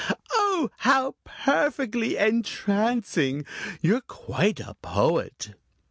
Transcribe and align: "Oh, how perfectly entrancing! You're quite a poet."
"Oh, 0.31 0.71
how 0.77 1.13
perfectly 1.23 2.17
entrancing! 2.17 3.45
You're 3.81 4.01
quite 4.01 4.59
a 4.59 4.73
poet." 4.81 5.49